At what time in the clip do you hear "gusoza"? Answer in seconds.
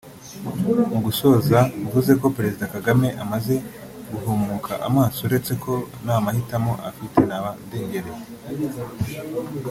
1.05-1.59